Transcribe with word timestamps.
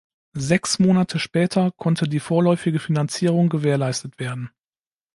Sechs 0.33 0.79
Monate 0.79 1.19
später 1.19 1.69
konnte 1.77 2.07
die 2.09 2.19
vorläufige 2.19 2.79
Finanzierung 2.79 3.49
gewährleistet 3.49 4.17
werden. 4.17 4.49